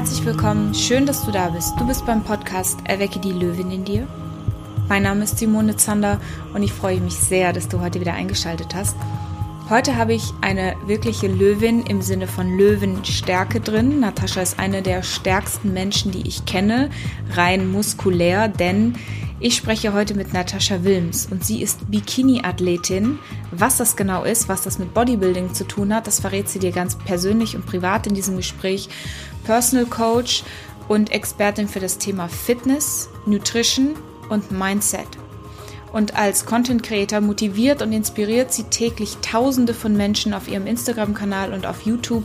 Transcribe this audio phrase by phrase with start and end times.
[0.00, 1.78] Herzlich willkommen, schön, dass du da bist.
[1.78, 4.08] Du bist beim Podcast Erwecke die Löwin in dir.
[4.88, 6.18] Mein Name ist Simone Zander
[6.54, 8.96] und ich freue mich sehr, dass du heute wieder eingeschaltet hast.
[9.68, 14.00] Heute habe ich eine wirkliche Löwin im Sinne von Löwenstärke drin.
[14.00, 16.88] Natascha ist eine der stärksten Menschen, die ich kenne,
[17.34, 18.94] rein muskulär, denn
[19.42, 23.18] ich spreche heute mit Natascha Wilms und sie ist Bikini-Athletin.
[23.50, 26.72] Was das genau ist, was das mit Bodybuilding zu tun hat, das verrät sie dir
[26.72, 28.90] ganz persönlich und privat in diesem Gespräch.
[29.50, 30.44] Personal Coach
[30.86, 33.96] und Expertin für das Thema Fitness, Nutrition
[34.28, 35.08] und Mindset
[35.92, 41.52] und als Content Creator motiviert und inspiriert sie täglich Tausende von Menschen auf ihrem Instagram-Kanal
[41.52, 42.22] und auf YouTube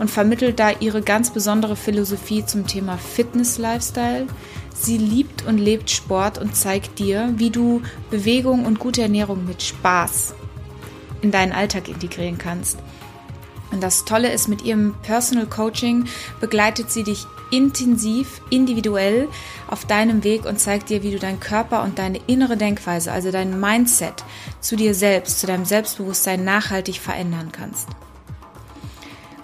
[0.00, 4.26] und vermittelt da ihre ganz besondere Philosophie zum Thema Fitness-Lifestyle.
[4.74, 9.62] Sie liebt und lebt Sport und zeigt dir, wie du Bewegung und gute Ernährung mit
[9.62, 10.34] Spaß
[11.22, 12.80] in deinen Alltag integrieren kannst.
[13.74, 16.04] Und das Tolle ist, mit ihrem Personal Coaching
[16.40, 19.28] begleitet sie dich intensiv, individuell
[19.66, 23.32] auf deinem Weg und zeigt dir, wie du deinen Körper und deine innere Denkweise, also
[23.32, 24.22] dein Mindset
[24.60, 27.88] zu dir selbst, zu deinem Selbstbewusstsein nachhaltig verändern kannst.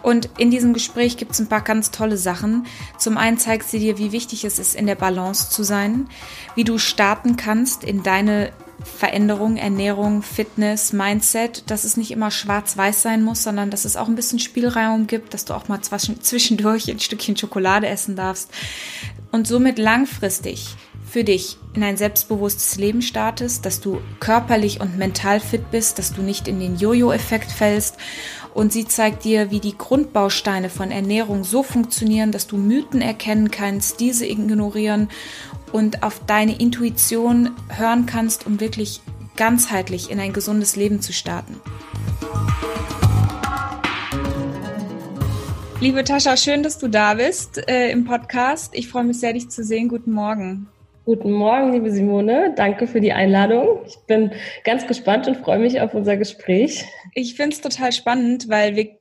[0.00, 2.66] Und in diesem Gespräch gibt es ein paar ganz tolle Sachen.
[2.98, 6.08] Zum einen zeigt sie dir, wie wichtig es ist, in der Balance zu sein,
[6.54, 8.52] wie du starten kannst in deine
[8.84, 14.08] Veränderung, Ernährung, Fitness, Mindset, dass es nicht immer schwarz-weiß sein muss, sondern dass es auch
[14.08, 18.50] ein bisschen Spielraum gibt, dass du auch mal zwischendurch ein Stückchen Schokolade essen darfst
[19.30, 20.76] und somit langfristig
[21.10, 26.12] für dich in ein selbstbewusstes Leben startest, dass du körperlich und mental fit bist, dass
[26.12, 27.96] du nicht in den Jojo-Effekt fällst.
[28.54, 33.50] Und sie zeigt dir, wie die Grundbausteine von Ernährung so funktionieren, dass du Mythen erkennen
[33.50, 35.08] kannst, diese ignorieren
[35.72, 39.00] und auf deine Intuition hören kannst, um wirklich
[39.36, 41.60] ganzheitlich in ein gesundes Leben zu starten.
[45.80, 48.74] Liebe Tascha, schön, dass du da bist äh, im Podcast.
[48.74, 49.88] Ich freue mich sehr, dich zu sehen.
[49.88, 50.68] Guten Morgen.
[51.06, 52.52] Guten Morgen, liebe Simone.
[52.54, 53.80] Danke für die Einladung.
[53.86, 54.32] Ich bin
[54.64, 56.84] ganz gespannt und freue mich auf unser Gespräch.
[57.14, 58.98] Ich finde es total spannend, weil wir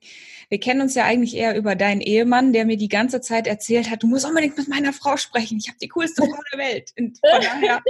[0.50, 3.92] wir kennen uns ja eigentlich eher über deinen Ehemann, der mir die ganze Zeit erzählt
[3.92, 5.60] hat, du musst unbedingt mit meiner Frau sprechen.
[5.60, 6.92] Ich habe die coolste Frau der Welt.
[6.98, 7.82] Und von daher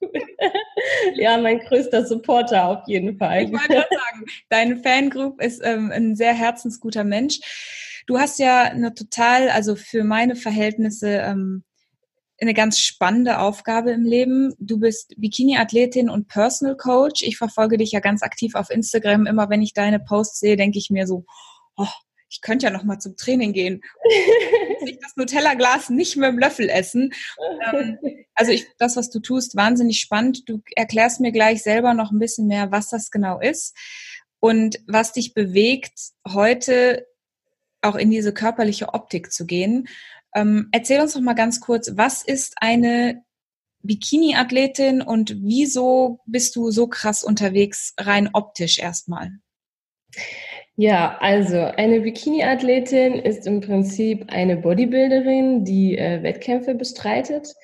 [1.16, 3.42] ja, mein größter Supporter auf jeden Fall.
[3.44, 7.40] Ich wollte gerade sagen, deine Fangroup ist ähm, ein sehr herzensguter Mensch.
[8.06, 11.62] Du hast ja eine total, also für meine Verhältnisse, ähm,
[12.40, 14.54] eine ganz spannende Aufgabe im Leben.
[14.58, 17.22] Du bist Bikini-Athletin und Personal Coach.
[17.22, 19.26] Ich verfolge dich ja ganz aktiv auf Instagram.
[19.26, 21.24] Immer wenn ich deine Posts sehe, denke ich mir so,
[21.76, 21.86] oh,
[22.28, 23.80] ich könnte ja noch mal zum Training gehen.
[24.84, 27.12] ich das Nutella-Glas nicht mit dem Löffel essen.
[27.72, 27.98] Ähm,
[28.34, 30.48] also ich, das, was du tust, wahnsinnig spannend.
[30.48, 33.74] Du erklärst mir gleich selber noch ein bisschen mehr, was das genau ist
[34.40, 35.98] und was dich bewegt,
[36.28, 37.06] heute
[37.82, 39.88] auch in diese körperliche Optik zu gehen.
[40.36, 43.22] Ähm, erzähl uns doch mal ganz kurz, was ist eine
[43.82, 49.30] Bikini-Athletin und wieso bist du so krass unterwegs, rein optisch erstmal?
[50.76, 57.54] Ja, also eine Bikini-Athletin ist im Prinzip eine Bodybuilderin, die äh, Wettkämpfe bestreitet.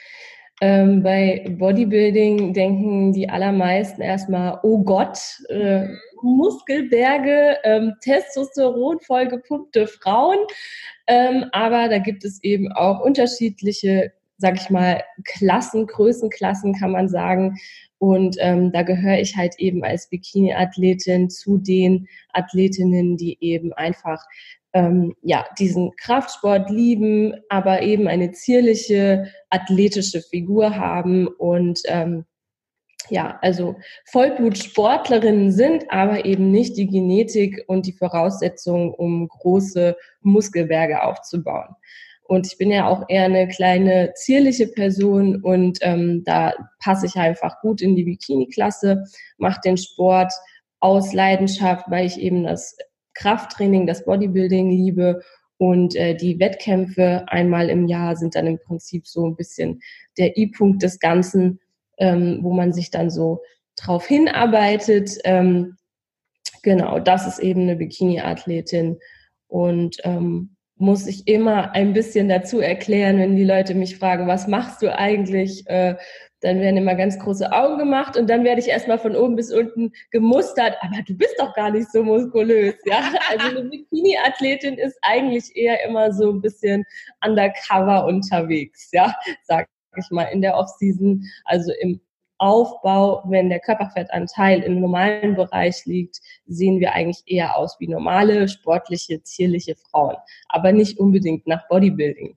[0.63, 5.19] Ähm, bei Bodybuilding denken die allermeisten erstmal, oh Gott,
[5.49, 5.89] äh,
[6.23, 10.39] Muskelberge, ähm, Testosteron vollgepumpte Frauen.
[11.09, 17.09] Ähm, aber da gibt es eben auch unterschiedliche, sag ich mal, Klassen, Größenklassen kann man
[17.09, 17.57] sagen.
[17.99, 24.25] Und ähm, da gehöre ich halt eben als Bikini-Athletin zu den Athletinnen, die eben einfach
[24.73, 32.25] ähm, ja diesen Kraftsport lieben, aber eben eine zierliche athletische Figur haben und ähm,
[33.11, 41.03] ja, also Vollblutsportlerinnen sind, aber eben nicht die Genetik und die Voraussetzungen, um große Muskelberge
[41.03, 41.75] aufzubauen.
[42.25, 47.17] Und ich bin ja auch eher eine kleine zierliche Person und ähm, da passe ich
[47.17, 49.05] einfach gut in die Bikini-Klasse,
[49.37, 50.33] mache den Sport
[50.81, 52.77] aus Leidenschaft, weil ich eben das
[53.15, 55.23] Krafttraining, das Bodybuilding liebe
[55.59, 59.81] und äh, die Wettkämpfe einmal im Jahr sind dann im Prinzip so ein bisschen
[60.19, 61.61] der I-Punkt des Ganzen,
[61.99, 63.43] ähm, wo man sich dann so
[63.77, 65.19] drauf hinarbeitet.
[65.25, 65.77] Ähm,
[66.63, 68.99] genau, das ist eben eine Bikini-Athletin
[69.47, 74.49] und ähm, muss ich immer ein bisschen dazu erklären, wenn die Leute mich fragen, was
[74.49, 75.65] machst du eigentlich?
[75.69, 75.97] Äh,
[76.43, 79.53] dann werden immer ganz große Augen gemacht und dann werde ich erstmal von oben bis
[79.53, 83.03] unten gemustert, aber du bist doch gar nicht so muskulös, ja?
[83.31, 86.85] Also eine Bikini-Athletin ist eigentlich eher immer so ein bisschen
[87.25, 92.01] undercover unterwegs, ja, sag ich mal, in der Off-Season, also im
[92.43, 98.49] Muskelaufbau, wenn der Körperfettanteil im normalen Bereich liegt, sehen wir eigentlich eher aus wie normale,
[98.49, 100.17] sportliche, zierliche Frauen,
[100.49, 102.37] aber nicht unbedingt nach Bodybuilding.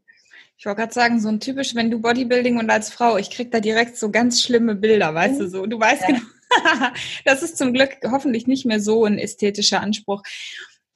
[0.57, 3.51] Ich wollte gerade sagen, so ein typisch, wenn du Bodybuilding und als Frau, ich krieg
[3.51, 5.39] da direkt so ganz schlimme Bilder, weißt mhm.
[5.39, 5.65] du so.
[5.65, 6.07] Du weißt ja.
[6.07, 6.21] genau,
[7.25, 10.23] das ist zum Glück hoffentlich nicht mehr so ein ästhetischer Anspruch.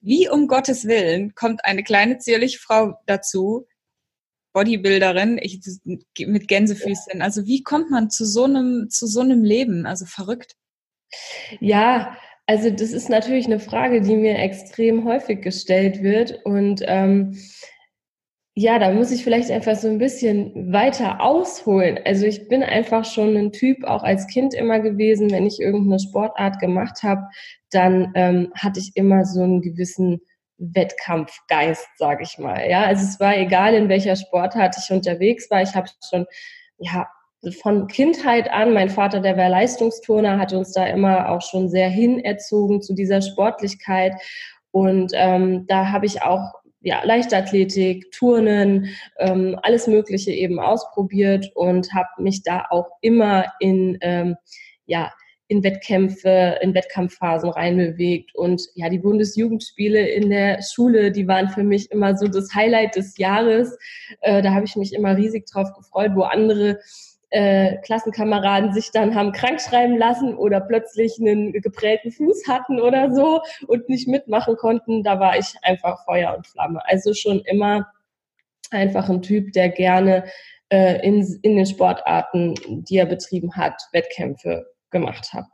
[0.01, 3.67] Wie um Gottes Willen kommt eine kleine zierliche Frau dazu,
[4.53, 5.59] Bodybuilderin, ich,
[6.17, 7.21] mit Gänsefüßchen.
[7.21, 9.85] Also wie kommt man zu so einem, zu so einem Leben?
[9.85, 10.55] Also verrückt.
[11.59, 17.37] Ja, also das ist natürlich eine Frage, die mir extrem häufig gestellt wird und ähm,
[18.59, 21.97] ja, da muss ich vielleicht einfach so ein bisschen weiter ausholen.
[22.03, 25.97] Also ich bin einfach schon ein Typ, auch als Kind immer gewesen, wenn ich irgendeine
[25.97, 27.21] Sportart gemacht habe,
[27.71, 30.19] dann ähm, hatte ich immer so einen gewissen
[30.57, 32.69] Wettkampfgeist, sage ich mal.
[32.69, 35.61] Ja, also es war egal, in welcher Sportart ich unterwegs war.
[35.61, 36.25] Ich habe schon,
[36.79, 37.07] ja,
[37.61, 41.87] von Kindheit an, mein Vater, der war Leistungsturner, hat uns da immer auch schon sehr
[41.87, 44.15] hinerzogen zu dieser Sportlichkeit.
[44.71, 51.93] Und ähm, da habe ich auch ja, Leichtathletik, Turnen, ähm, alles Mögliche eben ausprobiert und
[51.93, 54.35] habe mich da auch immer in, ähm,
[54.85, 55.11] ja,
[55.49, 58.35] in Wettkämpfe, in Wettkampfphasen reinbewegt.
[58.35, 62.95] Und ja, die Bundesjugendspiele in der Schule, die waren für mich immer so das Highlight
[62.95, 63.75] des Jahres.
[64.21, 66.79] Äh, da habe ich mich immer riesig drauf gefreut, wo andere
[67.31, 73.13] äh, Klassenkameraden sich dann haben krank schreiben lassen oder plötzlich einen geprellten Fuß hatten oder
[73.13, 76.81] so und nicht mitmachen konnten, da war ich einfach Feuer und Flamme.
[76.85, 77.87] Also schon immer
[78.71, 80.25] einfach ein Typ, der gerne
[80.69, 85.45] äh, in, in den Sportarten, die er betrieben hat, Wettkämpfe gemacht hat.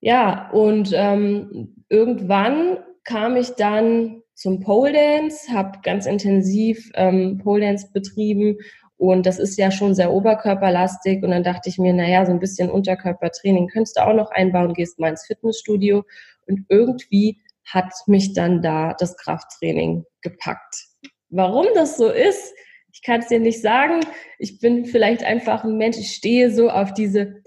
[0.00, 7.60] Ja, und ähm, irgendwann kam ich dann zum Pole Dance, habe ganz intensiv ähm, Pole
[7.66, 8.56] Dance betrieben
[9.00, 11.22] und das ist ja schon sehr oberkörperlastig.
[11.22, 14.74] Und dann dachte ich mir, naja, so ein bisschen Unterkörpertraining könntest du auch noch einbauen,
[14.74, 16.04] gehst mal ins Fitnessstudio.
[16.46, 20.74] Und irgendwie hat mich dann da das Krafttraining gepackt.
[21.30, 22.52] Warum das so ist,
[22.92, 24.00] ich kann es dir nicht sagen.
[24.38, 27.42] Ich bin vielleicht einfach ein Mensch, ich stehe so auf diese,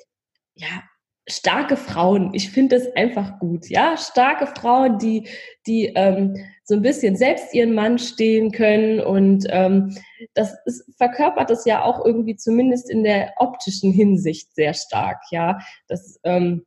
[0.56, 0.81] ja,
[1.27, 2.31] starke Frauen.
[2.33, 3.69] Ich finde das einfach gut.
[3.69, 5.27] Ja, starke Frauen, die,
[5.65, 9.97] die ähm, so ein bisschen selbst ihren Mann stehen können und ähm,
[10.33, 15.21] das ist, verkörpert es ja auch irgendwie zumindest in der optischen Hinsicht sehr stark.
[15.31, 16.65] Ja, das ähm,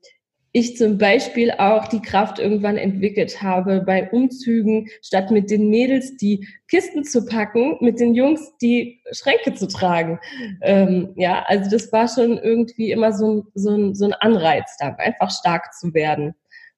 [0.58, 6.16] ich zum Beispiel auch die Kraft irgendwann entwickelt habe, bei Umzügen statt mit den Mädels
[6.16, 10.18] die Kisten zu packen, mit den Jungs die Schränke zu tragen.
[10.62, 14.78] Ähm, ja, also das war schon irgendwie immer so ein, so ein, so ein Anreiz,
[14.80, 16.34] da einfach stark zu werden.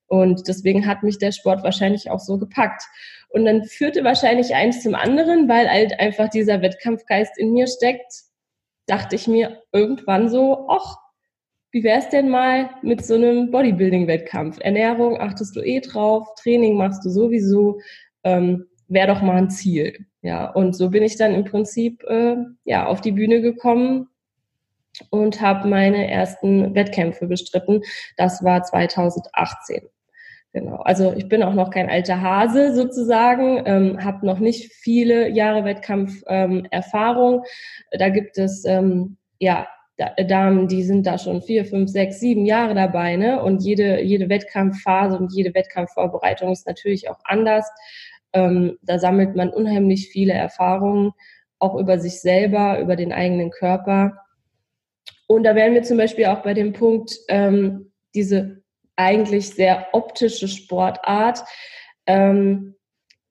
[0.09, 2.83] Und deswegen hat mich der Sport wahrscheinlich auch so gepackt.
[3.29, 8.13] Und dann führte wahrscheinlich eins zum anderen, weil halt einfach dieser Wettkampfgeist in mir steckt,
[8.87, 10.97] dachte ich mir irgendwann so, ach,
[11.71, 14.59] wie wäre es denn mal mit so einem Bodybuilding-Wettkampf?
[14.61, 17.81] Ernährung achtest du eh drauf, Training machst du sowieso,
[18.25, 20.07] ähm, wäre doch mal ein Ziel.
[20.23, 24.09] Ja, und so bin ich dann im Prinzip äh, ja auf die Bühne gekommen
[25.11, 27.83] und habe meine ersten Wettkämpfe bestritten.
[28.17, 29.83] Das war 2018.
[30.55, 30.77] Genau.
[30.77, 35.65] Also ich bin auch noch kein alter Hase sozusagen, ähm, habe noch nicht viele Jahre
[35.65, 37.35] Wettkampferfahrung.
[37.91, 39.69] Ähm, da gibt es ähm, ja
[39.99, 43.43] Damen, die sind da schon vier, fünf, sechs, sieben Jahre dabei, ne?
[43.43, 47.69] Und jede, jede Wettkampfphase und jede Wettkampfvorbereitung ist natürlich auch anders.
[48.33, 51.13] Ähm, da sammelt man unheimlich viele Erfahrungen,
[51.59, 54.17] auch über sich selber, über den eigenen Körper.
[55.27, 58.63] Und da wären wir zum Beispiel auch bei dem Punkt, ähm, diese
[58.95, 61.45] eigentlich sehr optische Sportart,
[62.07, 62.77] ähm,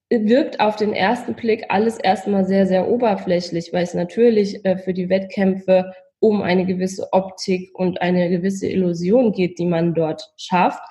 [0.09, 4.93] wirkt auf den ersten Blick alles erstmal sehr, sehr oberflächlich, weil es natürlich äh, für
[4.93, 10.81] die Wettkämpfe um eine gewisse Optik und eine gewisse Illusion geht, die man dort schafft.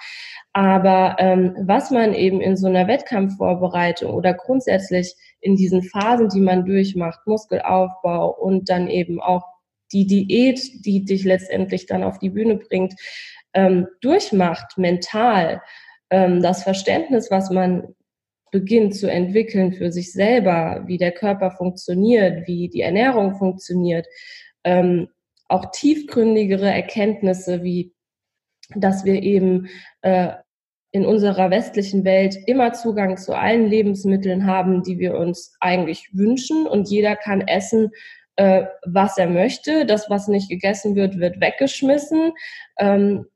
[0.53, 6.41] Aber ähm, was man eben in so einer Wettkampfvorbereitung oder grundsätzlich in diesen Phasen, die
[6.41, 9.45] man durchmacht, Muskelaufbau und dann eben auch
[9.93, 12.95] die Diät, die dich letztendlich dann auf die Bühne bringt,
[13.53, 15.63] ähm, durchmacht, mental,
[16.11, 17.95] ähm, das Verständnis, was man
[18.51, 24.07] beginnt zu entwickeln für sich selber, wie der Körper funktioniert, wie die Ernährung funktioniert,
[24.65, 25.09] ähm,
[25.49, 27.93] auch tiefgründigere Erkenntnisse, wie
[28.75, 29.69] dass wir eben
[30.03, 30.33] äh,
[30.93, 36.67] in unserer westlichen Welt immer Zugang zu allen Lebensmitteln haben, die wir uns eigentlich wünschen.
[36.67, 37.91] Und jeder kann essen,
[38.37, 39.85] äh, was er möchte.
[39.87, 42.33] Das, was nicht gegessen wird, wird weggeschmissen.
[42.79, 43.27] Ähm,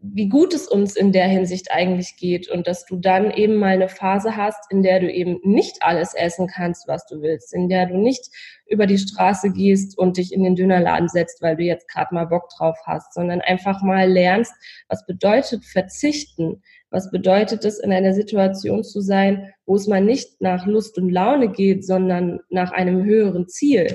[0.00, 3.74] wie gut es uns in der Hinsicht eigentlich geht und dass du dann eben mal
[3.74, 7.68] eine Phase hast, in der du eben nicht alles essen kannst, was du willst, in
[7.68, 8.30] der du nicht
[8.66, 12.26] über die Straße gehst und dich in den Dönerladen setzt, weil du jetzt gerade mal
[12.26, 14.54] Bock drauf hast, sondern einfach mal lernst,
[14.88, 20.40] was bedeutet verzichten, was bedeutet es, in einer Situation zu sein, wo es mal nicht
[20.40, 23.94] nach Lust und Laune geht, sondern nach einem höheren Ziel.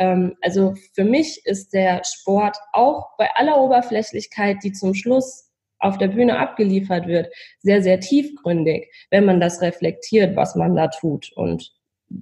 [0.00, 5.98] Ähm, also für mich ist der Sport auch bei aller Oberflächlichkeit, die zum Schluss auf
[5.98, 11.30] der Bühne abgeliefert wird, sehr, sehr tiefgründig, wenn man das reflektiert, was man da tut
[11.36, 11.72] und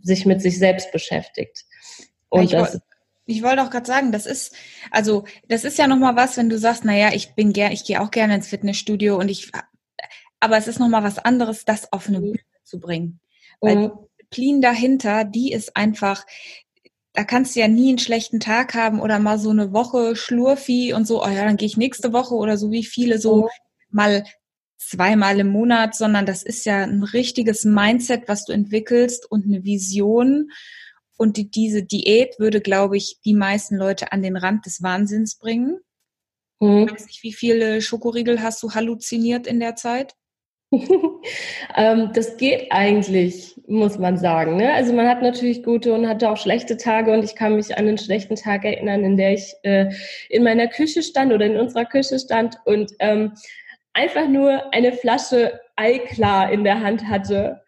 [0.02, 1.64] sich mit sich selbst beschäftigt.
[2.28, 2.80] Und ich das,
[3.26, 4.54] ich wollte auch gerade sagen, das ist,
[4.90, 8.00] also das ist ja nochmal was, wenn du sagst, naja, ich bin gern, ich gehe
[8.00, 9.50] auch gerne ins Fitnessstudio und ich,
[10.40, 12.24] aber es ist nochmal was anderes, das auf eine mhm.
[12.24, 13.20] Bühne zu bringen.
[13.60, 13.82] Weil mhm.
[13.82, 16.24] die Disziplin dahinter, die ist einfach,
[17.12, 20.92] da kannst du ja nie einen schlechten Tag haben oder mal so eine Woche Schlurfi
[20.92, 23.48] und so, oh ja, dann gehe ich nächste Woche oder so wie viele so
[23.90, 24.24] mal
[24.76, 29.64] zweimal im Monat, sondern das ist ja ein richtiges Mindset, was du entwickelst und eine
[29.64, 30.50] Vision.
[31.16, 35.36] Und die, diese Diät würde, glaube ich, die meisten Leute an den Rand des Wahnsinns
[35.36, 35.80] bringen.
[36.60, 36.84] Mhm.
[36.86, 40.14] Ich weiß nicht, wie viele Schokoriegel hast du halluziniert in der Zeit?
[41.76, 44.56] ähm, das geht eigentlich, muss man sagen.
[44.56, 44.72] Ne?
[44.74, 47.88] Also man hat natürlich gute und hatte auch schlechte Tage und ich kann mich an
[47.88, 49.90] einen schlechten Tag erinnern, in der ich äh,
[50.28, 53.32] in meiner Küche stand oder in unserer Küche stand und ähm,
[53.94, 57.62] einfach nur eine Flasche Eiklar in der Hand hatte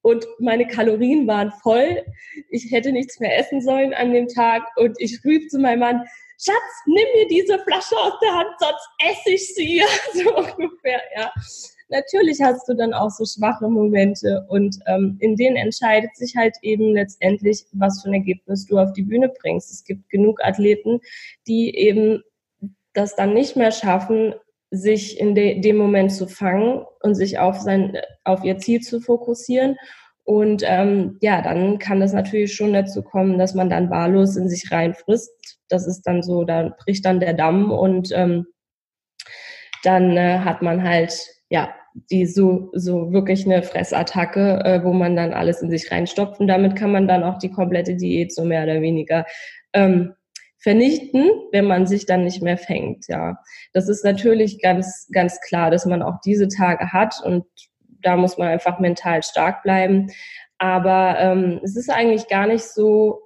[0.00, 2.02] und meine Kalorien waren voll.
[2.48, 6.02] Ich hätte nichts mehr essen sollen an dem Tag und ich rief zu meinem Mann,
[6.40, 9.82] Schatz, nimm mir diese Flasche aus der Hand, sonst esse ich sie.
[10.14, 11.30] so ungefähr, ja
[11.88, 16.56] natürlich hast du dann auch so schwache Momente und ähm, in denen entscheidet sich halt
[16.62, 19.70] eben letztendlich, was für ein Ergebnis du auf die Bühne bringst.
[19.70, 21.00] Es gibt genug Athleten,
[21.46, 22.22] die eben
[22.92, 24.34] das dann nicht mehr schaffen,
[24.70, 29.00] sich in de dem Moment zu fangen und sich auf sein, auf ihr Ziel zu
[29.00, 29.76] fokussieren.
[30.24, 34.50] Und ähm, ja, dann kann das natürlich schon dazu kommen, dass man dann wahllos in
[34.50, 35.58] sich reinfrisst.
[35.68, 38.46] Das ist dann so, da bricht dann der Damm und ähm,
[39.84, 41.74] dann äh, hat man halt ja,
[42.10, 46.40] die so, so wirklich eine Fressattacke, äh, wo man dann alles in sich reinstopft.
[46.40, 49.24] Und damit kann man dann auch die komplette Diät so mehr oder weniger
[49.72, 50.14] ähm,
[50.58, 53.06] vernichten, wenn man sich dann nicht mehr fängt.
[53.08, 53.38] Ja,
[53.72, 57.44] das ist natürlich ganz, ganz klar, dass man auch diese Tage hat und
[58.02, 60.08] da muss man einfach mental stark bleiben.
[60.58, 63.20] Aber ähm, es ist eigentlich gar nicht so,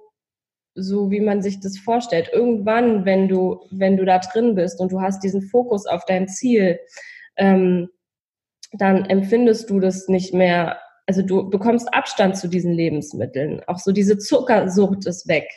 [0.75, 2.29] so wie man sich das vorstellt.
[2.31, 6.27] Irgendwann, wenn du, wenn du da drin bist und du hast diesen Fokus auf dein
[6.27, 6.79] Ziel,
[7.37, 7.89] ähm,
[8.73, 13.61] dann empfindest du das nicht mehr, also du bekommst Abstand zu diesen Lebensmitteln.
[13.67, 15.47] Auch so diese Zuckersucht ist weg.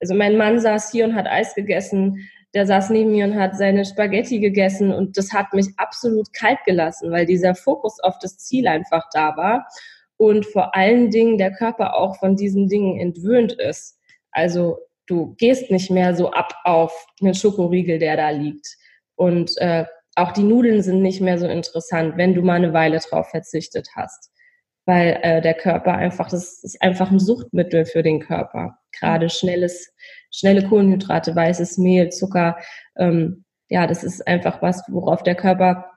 [0.00, 3.56] Also mein Mann saß hier und hat Eis gegessen, der saß neben mir und hat
[3.56, 8.38] seine Spaghetti gegessen und das hat mich absolut kalt gelassen, weil dieser Fokus auf das
[8.38, 9.66] Ziel einfach da war
[10.16, 13.98] und vor allen Dingen der Körper auch von diesen Dingen entwöhnt ist.
[14.30, 18.76] Also du gehst nicht mehr so ab auf einen Schokoriegel, der da liegt.
[19.14, 19.84] Und äh,
[20.18, 23.88] auch die Nudeln sind nicht mehr so interessant, wenn du mal eine Weile drauf verzichtet
[23.96, 24.30] hast.
[24.84, 28.78] Weil äh, der Körper einfach, das ist einfach ein Suchtmittel für den Körper.
[28.98, 29.92] Gerade schnelles,
[30.30, 32.56] schnelle Kohlenhydrate, weißes Mehl, Zucker,
[32.96, 35.90] ähm, ja, das ist einfach was, worauf der Körper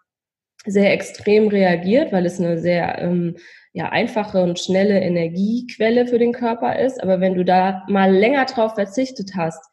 [0.66, 3.38] sehr extrem reagiert, weil es eine sehr ähm,
[3.74, 7.02] ja, einfache und schnelle Energiequelle für den Körper ist.
[7.02, 9.64] Aber wenn du da mal länger drauf verzichtet hast,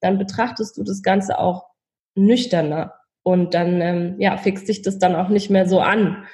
[0.00, 1.66] dann betrachtest du das Ganze auch
[2.14, 2.95] nüchterner.
[3.26, 6.24] Und dann ähm, ja, fixt sich das dann auch nicht mehr so an.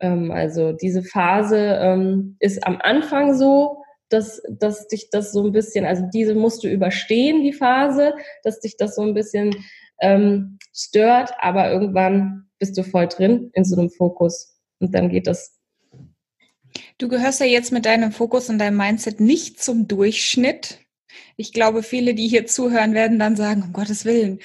[0.00, 5.52] Ähm, also diese Phase ähm, ist am Anfang so, dass, dass dich das so ein
[5.52, 8.14] bisschen, also diese musst du überstehen, die Phase,
[8.44, 9.54] dass dich das so ein bisschen
[10.00, 15.26] ähm, stört, aber irgendwann bist du voll drin in so einem Fokus und dann geht
[15.26, 15.54] das.
[16.96, 20.78] Du gehörst ja jetzt mit deinem Fokus und deinem Mindset nicht zum Durchschnitt.
[21.36, 24.38] Ich glaube, viele, die hier zuhören, werden dann sagen, um Gottes Willen,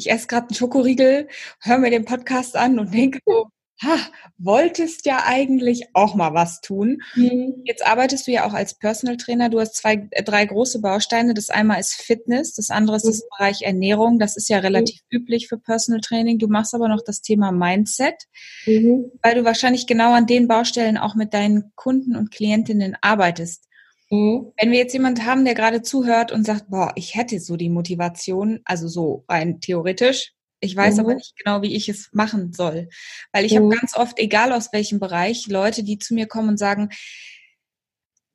[0.00, 1.28] ich esse gerade einen Schokoriegel,
[1.60, 3.48] höre mir den Podcast an und denke so,
[3.82, 3.96] ha,
[4.38, 6.98] wolltest ja eigentlich auch mal was tun.
[7.14, 7.62] Mhm.
[7.64, 9.48] Jetzt arbeitest du ja auch als Personal Trainer.
[9.48, 11.34] Du hast zwei, äh, drei große Bausteine.
[11.34, 13.10] Das einmal ist Fitness, das andere ist mhm.
[13.10, 14.18] das Bereich Ernährung.
[14.18, 15.18] Das ist ja relativ mhm.
[15.18, 16.38] üblich für Personal Training.
[16.38, 18.24] Du machst aber noch das Thema Mindset,
[18.66, 19.12] mhm.
[19.22, 23.66] weil du wahrscheinlich genau an den Baustellen auch mit deinen Kunden und Klientinnen arbeitest.
[24.10, 24.52] Mhm.
[24.60, 27.70] Wenn wir jetzt jemand haben, der gerade zuhört und sagt, boah, ich hätte so die
[27.70, 31.00] Motivation, also so rein theoretisch, ich weiß mhm.
[31.00, 32.88] aber nicht genau, wie ich es machen soll.
[33.32, 33.56] Weil ich mhm.
[33.56, 36.90] habe ganz oft, egal aus welchem Bereich, Leute, die zu mir kommen und sagen,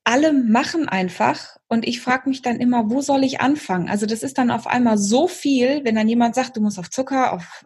[0.05, 3.89] alle machen einfach und ich frage mich dann immer, wo soll ich anfangen?
[3.89, 6.89] Also das ist dann auf einmal so viel, wenn dann jemand sagt, du musst auf
[6.89, 7.65] Zucker, auf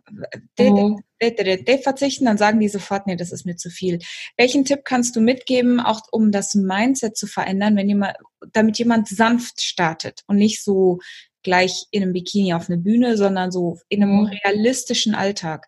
[0.58, 4.00] D, verzichten, dann sagen die sofort, nee, das ist mir zu viel.
[4.38, 8.16] Welchen Tipp kannst du mitgeben, auch um das Mindset zu verändern, wenn jemand,
[8.54, 11.00] damit jemand sanft startet und nicht so
[11.44, 14.26] gleich in einem Bikini auf eine Bühne, sondern so in einem mhm.
[14.46, 15.68] realistischen Alltag?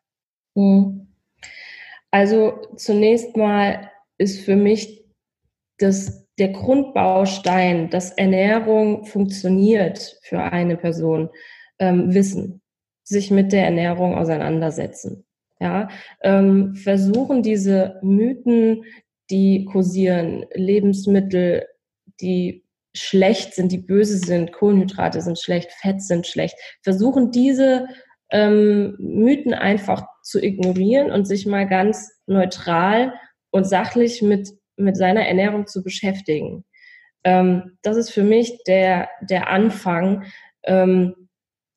[0.56, 1.08] Mhm.
[2.12, 5.06] Also zunächst mal ist für mich
[5.78, 11.30] das, der Grundbaustein, dass Ernährung funktioniert für eine Person,
[11.78, 12.64] ähm, Wissen,
[13.04, 15.24] sich mit der Ernährung auseinandersetzen.
[15.60, 15.90] Ja,
[16.24, 18.84] ähm, versuchen diese Mythen,
[19.30, 21.68] die kursieren, Lebensmittel,
[22.20, 27.86] die schlecht sind, die böse sind, Kohlenhydrate sind schlecht, Fett sind schlecht, versuchen diese
[28.32, 33.14] ähm, Mythen einfach zu ignorieren und sich mal ganz neutral
[33.52, 36.66] und sachlich mit, mit seiner Ernährung zu beschäftigen.
[37.24, 40.26] Ähm, das ist für mich der, der Anfang,
[40.64, 41.16] ähm,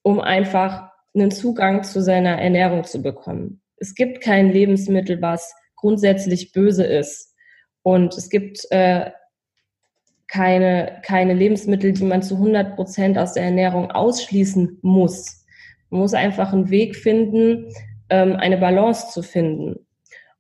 [0.02, 3.62] um einfach einen Zugang zu seiner Ernährung zu bekommen.
[3.76, 7.34] Es gibt kein Lebensmittel, was grundsätzlich böse ist.
[7.82, 9.10] Und es gibt äh,
[10.28, 15.44] keine, keine Lebensmittel, die man zu 100 Prozent aus der Ernährung ausschließen muss.
[15.90, 17.70] Man muss einfach einen Weg finden,
[18.08, 19.86] ähm, eine Balance zu finden.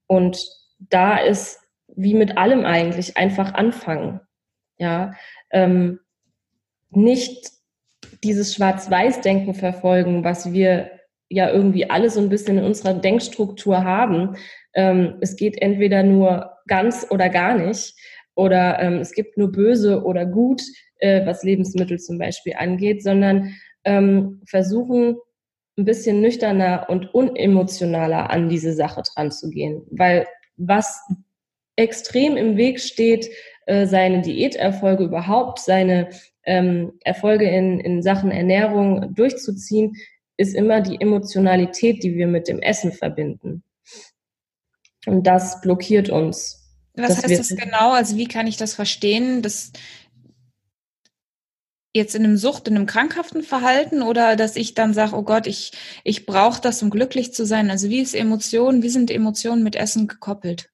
[0.06, 0.44] Und
[0.78, 1.60] da ist
[1.96, 4.20] wie mit allem eigentlich einfach anfangen.
[4.76, 5.12] Ja,
[5.50, 6.00] ähm,
[6.90, 7.50] nicht
[8.22, 10.90] dieses Schwarz-Weiß-Denken verfolgen, was wir
[11.28, 14.36] ja irgendwie alle so ein bisschen in unserer Denkstruktur haben.
[14.74, 17.94] Ähm, es geht entweder nur ganz oder gar nicht.
[18.34, 20.62] Oder ähm, es gibt nur böse oder gut,
[20.98, 25.16] äh, was Lebensmittel zum Beispiel angeht, sondern ähm, versuchen
[25.76, 29.82] ein bisschen nüchterner und unemotionaler an diese Sache dran zu gehen.
[29.90, 31.00] Weil was
[31.76, 33.28] extrem im Weg steht,
[33.66, 36.10] äh, seine Diäterfolge überhaupt, seine
[36.44, 39.96] ähm, Erfolge in, in Sachen Ernährung durchzuziehen,
[40.36, 43.62] ist immer die Emotionalität, die wir mit dem Essen verbinden.
[45.06, 46.60] Und das blockiert uns.
[46.94, 47.92] Was heißt das genau?
[47.92, 49.42] Also wie kann ich das verstehen?
[49.42, 49.72] Das
[51.92, 55.46] jetzt in einem Sucht, in einem krankhaften Verhalten oder dass ich dann sage, oh Gott,
[55.46, 57.70] ich, ich brauche das, um glücklich zu sein?
[57.70, 60.70] Also wie ist Emotionen, wie sind Emotionen mit Essen gekoppelt?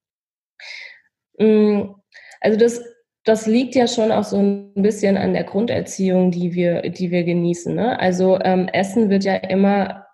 [1.40, 1.94] Mm,
[2.40, 2.82] also das,
[3.24, 7.24] das liegt ja schon auch so ein bisschen an der Grunderziehung, die wir, die wir
[7.24, 7.74] genießen.
[7.74, 7.98] Ne?
[7.98, 10.06] Also ähm, Essen wird ja immer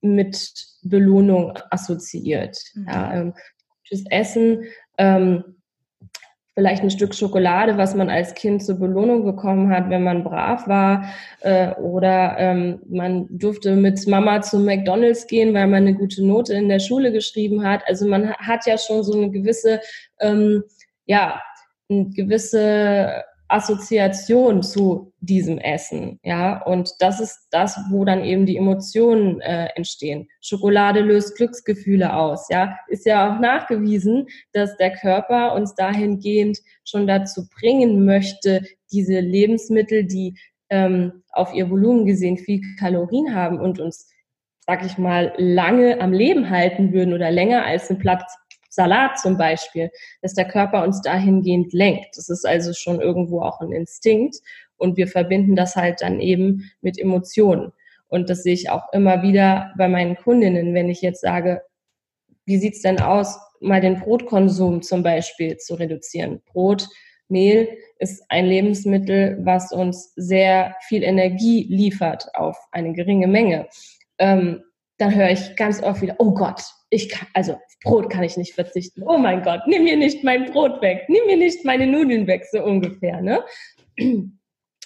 [0.00, 0.52] mit
[0.82, 2.58] Belohnung assoziiert.
[2.74, 2.86] Mhm.
[2.88, 3.34] Ja, ähm,
[3.90, 4.64] das Essen
[4.98, 5.53] ähm,
[6.54, 10.68] vielleicht ein Stück Schokolade, was man als Kind zur Belohnung bekommen hat, wenn man brav
[10.68, 11.06] war,
[11.40, 16.54] äh, oder ähm, man durfte mit Mama zum McDonald's gehen, weil man eine gute Note
[16.54, 17.82] in der Schule geschrieben hat.
[17.86, 19.80] Also man hat ja schon so eine gewisse,
[20.20, 20.62] ähm,
[21.06, 21.42] ja,
[21.90, 28.56] eine gewisse Assoziation zu diesem Essen, ja, und das ist das, wo dann eben die
[28.56, 30.28] Emotionen äh, entstehen.
[30.40, 37.06] Schokolade löst Glücksgefühle aus, ja, ist ja auch nachgewiesen, dass der Körper uns dahingehend schon
[37.06, 40.34] dazu bringen möchte, diese Lebensmittel, die
[40.70, 44.08] ähm, auf ihr Volumen gesehen viel Kalorien haben und uns,
[44.66, 48.24] sag ich mal, lange am Leben halten würden oder länger als ein Blatt
[48.74, 49.90] Salat zum Beispiel,
[50.22, 52.16] dass der Körper uns dahingehend lenkt.
[52.16, 54.36] Das ist also schon irgendwo auch ein Instinkt
[54.76, 57.72] und wir verbinden das halt dann eben mit Emotionen.
[58.08, 61.62] Und das sehe ich auch immer wieder bei meinen Kundinnen, wenn ich jetzt sage,
[62.44, 66.42] wie sieht's denn aus, mal den Brotkonsum zum Beispiel zu reduzieren.
[66.44, 66.88] Brot,
[67.28, 73.66] Mehl ist ein Lebensmittel, was uns sehr viel Energie liefert auf eine geringe Menge.
[74.18, 74.62] Ähm,
[74.98, 76.62] dann höre ich ganz oft wieder, oh Gott,
[76.94, 79.02] ich kann, also Brot kann ich nicht verzichten.
[79.02, 82.44] Oh mein Gott, nimm mir nicht mein Brot weg, nimm mir nicht meine Nudeln weg,
[82.50, 83.42] so ungefähr, ne?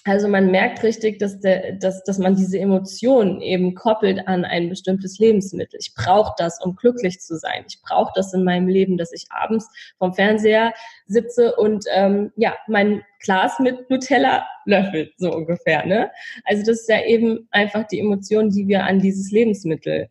[0.05, 4.71] Also man merkt richtig, dass, der, dass, dass man diese Emotionen eben koppelt an ein
[4.71, 5.79] bestimmtes Lebensmittel.
[5.83, 7.65] Ich brauche das, um glücklich zu sein.
[7.69, 9.69] Ich brauche das in meinem Leben, dass ich abends
[9.99, 10.73] vom Fernseher
[11.07, 15.85] sitze und ähm, ja mein Glas mit Nutella löffelt, so ungefähr.
[15.85, 16.11] Ne?
[16.45, 20.09] Also das ist ja eben einfach die Emotion, die wir an dieses Lebensmittel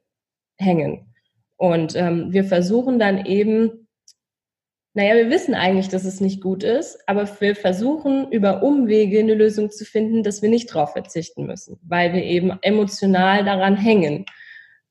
[0.57, 1.07] hängen.
[1.58, 3.88] Und ähm, wir versuchen dann eben,
[4.93, 9.34] naja, wir wissen eigentlich, dass es nicht gut ist, aber wir versuchen über Umwege eine
[9.34, 14.26] Lösung zu finden, dass wir nicht drauf verzichten müssen, weil wir eben emotional daran hängen.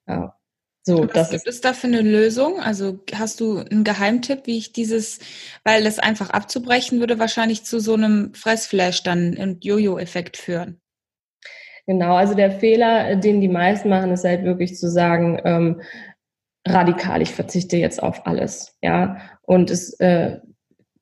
[0.06, 0.36] Ja.
[0.88, 2.60] So, Was das gibt ist es da für eine Lösung?
[2.60, 5.18] Also hast du einen Geheimtipp, wie ich dieses,
[5.64, 10.80] weil das einfach abzubrechen würde wahrscheinlich zu so einem Fressflash dann und Jojo-Effekt führen.
[11.88, 15.80] Genau, also der Fehler, den die meisten machen, ist halt wirklich zu sagen, ähm,
[16.66, 19.18] radikal, ich verzichte jetzt auf alles, ja.
[19.42, 20.38] Und es, äh,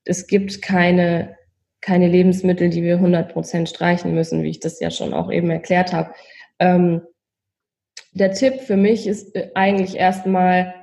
[0.05, 1.37] es gibt keine,
[1.81, 5.93] keine Lebensmittel, die wir 100% streichen müssen, wie ich das ja schon auch eben erklärt
[5.93, 6.11] habe.
[6.59, 7.03] Ähm,
[8.13, 10.75] der Tipp für mich ist äh, eigentlich erstmal,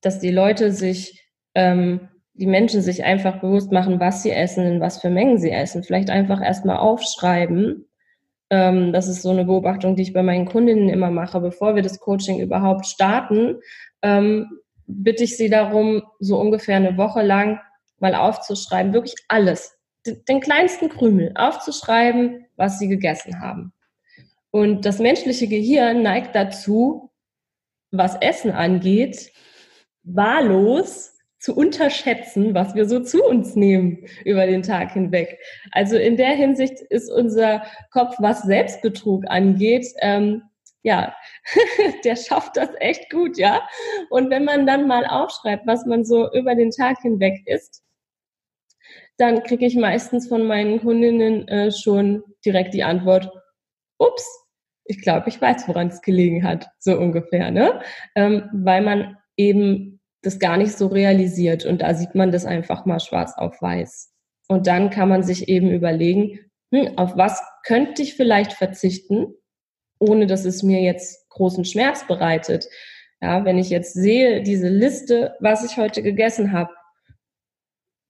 [0.00, 4.80] dass die Leute sich, ähm, die Menschen sich einfach bewusst machen, was sie essen, in
[4.80, 5.82] was für Mengen sie essen.
[5.82, 7.86] Vielleicht einfach erstmal aufschreiben.
[8.50, 11.82] Ähm, das ist so eine Beobachtung, die ich bei meinen Kundinnen immer mache, bevor wir
[11.82, 13.56] das Coaching überhaupt starten.
[14.02, 17.60] Ähm, bitte ich sie darum, so ungefähr eine Woche lang
[17.98, 23.72] mal aufzuschreiben, wirklich alles, den kleinsten Krümel aufzuschreiben, was sie gegessen haben.
[24.50, 27.10] Und das menschliche Gehirn neigt dazu,
[27.90, 29.32] was Essen angeht,
[30.02, 35.38] wahllos zu unterschätzen, was wir so zu uns nehmen über den Tag hinweg.
[35.72, 40.42] Also in der Hinsicht ist unser Kopf, was Selbstbetrug angeht, ähm,
[40.82, 41.14] ja,
[42.04, 43.66] der schafft das echt gut, ja.
[44.10, 47.82] Und wenn man dann mal aufschreibt, was man so über den Tag hinweg isst,
[49.16, 53.30] dann kriege ich meistens von meinen Kundinnen äh, schon direkt die Antwort,
[53.98, 54.26] ups,
[54.84, 57.80] ich glaube, ich weiß, woran es gelegen hat, so ungefähr, ne?
[58.16, 62.84] Ähm, weil man eben das gar nicht so realisiert und da sieht man das einfach
[62.84, 64.12] mal schwarz auf weiß.
[64.48, 66.38] Und dann kann man sich eben überlegen,
[66.72, 69.34] hm, auf was könnte ich vielleicht verzichten,
[70.02, 72.68] ohne dass es mir jetzt großen Schmerz bereitet.
[73.20, 76.70] Ja, wenn ich jetzt sehe, diese Liste, was ich heute gegessen habe,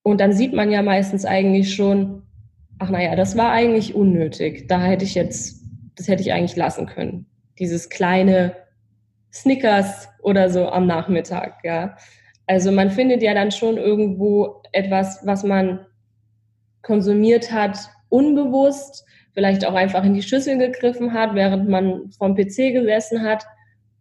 [0.03, 2.23] und dann sieht man ja meistens eigentlich schon,
[2.79, 4.67] ach naja, das war eigentlich unnötig.
[4.67, 5.63] Da hätte ich jetzt,
[5.97, 7.27] das hätte ich eigentlich lassen können.
[7.59, 8.57] Dieses kleine
[9.33, 11.97] Snickers oder so am Nachmittag, ja.
[12.47, 15.87] Also man findet ja dann schon irgendwo etwas, was man
[16.83, 17.79] konsumiert hat,
[18.09, 23.45] unbewusst, vielleicht auch einfach in die Schüssel gegriffen hat, während man vom PC gesessen hat.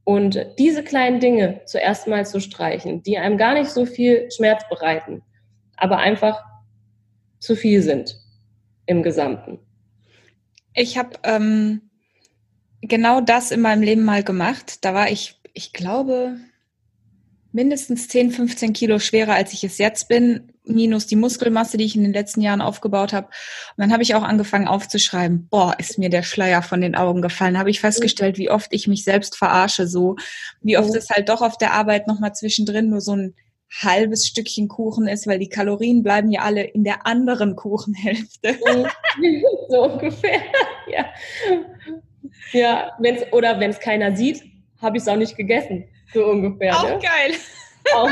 [0.03, 4.63] Und diese kleinen Dinge zuerst mal zu streichen, die einem gar nicht so viel Schmerz
[4.69, 5.21] bereiten,
[5.77, 6.43] aber einfach
[7.39, 8.17] zu viel sind
[8.85, 9.59] im Gesamten.
[10.73, 11.81] Ich habe ähm,
[12.81, 14.83] genau das in meinem Leben mal gemacht.
[14.83, 16.37] Da war ich, ich glaube,
[17.51, 21.95] mindestens 10, 15 Kilo schwerer, als ich es jetzt bin, minus die Muskelmasse, die ich
[21.95, 23.27] in den letzten Jahren aufgebaut habe.
[23.27, 27.21] Und dann habe ich auch angefangen aufzuschreiben, boah, ist mir der Schleier von den Augen
[27.21, 27.57] gefallen.
[27.57, 30.15] Habe ich festgestellt, wie oft ich mich selbst verarsche, so
[30.61, 33.35] wie oft es halt doch auf der Arbeit nochmal zwischendrin nur so ein
[33.71, 38.57] halbes Stückchen Kuchen ist, weil die Kalorien bleiben ja alle in der anderen Kuchenhälfte.
[39.69, 40.41] so ungefähr,
[40.87, 41.05] ja.
[42.51, 44.43] Ja, wenn's, oder wenn es keiner sieht,
[44.81, 45.85] habe ich es auch nicht gegessen.
[46.13, 46.77] So ungefähr.
[46.77, 46.99] Auch ne?
[46.99, 47.37] geil.
[47.93, 48.09] Auch,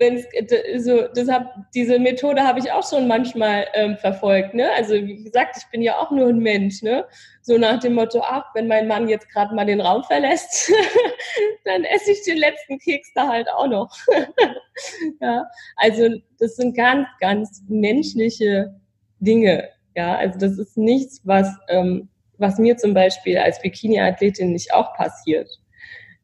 [0.00, 0.24] ne?
[0.34, 4.54] wenn's, so, deshalb, diese Methode habe ich auch schon manchmal ähm, verfolgt.
[4.54, 4.70] Ne?
[4.72, 6.82] Also wie gesagt, ich bin ja auch nur ein Mensch.
[6.82, 7.04] Ne?
[7.42, 10.72] So nach dem Motto, ach, wenn mein Mann jetzt gerade mal den Raum verlässt,
[11.64, 13.94] dann esse ich den letzten Keks da halt auch noch.
[15.20, 15.44] ja?
[15.76, 16.08] Also
[16.38, 18.74] das sind ganz, ganz menschliche
[19.20, 19.68] Dinge.
[19.96, 22.08] Ja, also das ist nichts, was, ähm,
[22.38, 25.48] was mir zum Beispiel als Bikini-Athletin nicht auch passiert.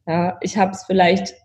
[0.07, 1.35] Ja, ich habe es vielleicht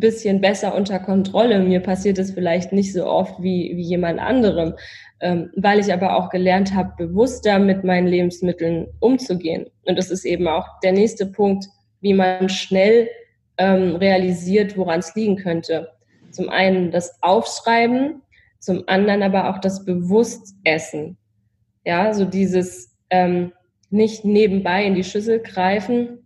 [0.00, 1.60] bisschen besser unter Kontrolle.
[1.60, 4.74] Mir passiert es vielleicht nicht so oft wie, wie jemand anderem,
[5.20, 9.66] ähm, weil ich aber auch gelernt habe, bewusster mit meinen Lebensmitteln umzugehen.
[9.84, 11.66] Und das ist eben auch der nächste Punkt,
[12.00, 13.08] wie man schnell
[13.56, 15.88] ähm, realisiert, woran es liegen könnte.
[16.30, 18.22] Zum einen das Aufschreiben,
[18.58, 21.16] zum anderen aber auch das Bewusstessen.
[21.84, 23.52] Ja, so dieses ähm,
[23.90, 26.18] nicht nebenbei in die Schüssel greifen,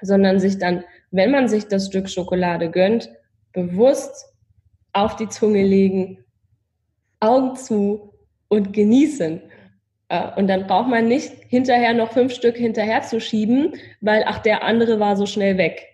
[0.00, 3.10] sondern sich dann, wenn man sich das Stück Schokolade gönnt,
[3.52, 4.32] bewusst
[4.92, 6.24] auf die Zunge legen,
[7.20, 8.14] Augen zu
[8.48, 9.42] und genießen.
[10.08, 14.38] Äh, und dann braucht man nicht hinterher noch fünf Stück hinterher zu schieben, weil ach,
[14.38, 15.86] der andere war so schnell weg.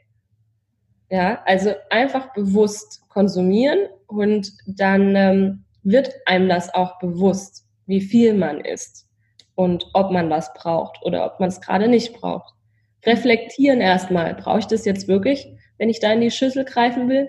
[1.11, 8.35] Ja, also einfach bewusst konsumieren und dann ähm, wird einem das auch bewusst, wie viel
[8.35, 9.07] man isst
[9.54, 12.58] und ob man was braucht oder ob man es gerade nicht braucht
[13.05, 14.35] reflektieren erstmal.
[14.35, 17.29] Brauche ich das jetzt wirklich, wenn ich da in die Schüssel greifen will?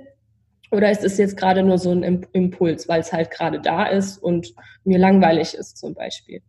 [0.71, 4.19] Oder ist es jetzt gerade nur so ein Impuls, weil es halt gerade da ist
[4.19, 4.53] und
[4.83, 6.43] mir langweilig ist zum Beispiel?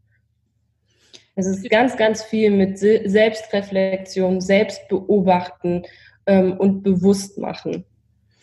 [1.36, 5.86] Es ist ganz, ganz viel mit Selbstreflexion, Selbstbeobachten
[6.26, 7.86] ähm, und Bewusstmachen.